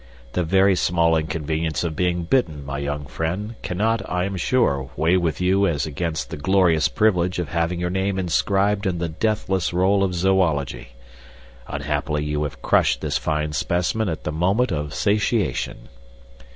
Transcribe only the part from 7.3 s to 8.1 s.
of having your